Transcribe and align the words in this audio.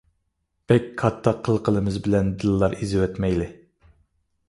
بەك 0.71 0.87
كاتتا 1.01 1.35
قىلقىلىمىز 1.49 2.01
بىلەن 2.07 2.35
دىللار 2.45 2.77
ئىزىۋەتمەيلى، 2.81 3.53